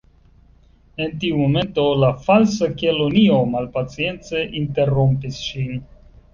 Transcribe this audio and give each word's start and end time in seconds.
En 1.05 1.11
tiu 1.23 1.35
momento 1.41 1.83
la 2.05 2.09
Falsa 2.29 2.71
Kelonio 2.81 3.39
malpacience 3.53 4.45
interrompis 4.65 5.41
ŝin. 5.47 5.89